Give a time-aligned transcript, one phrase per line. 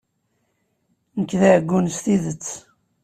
[1.19, 2.47] Nekk d aɛeggun s tidet.